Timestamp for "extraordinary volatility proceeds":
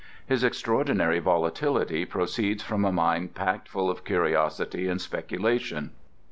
0.43-2.63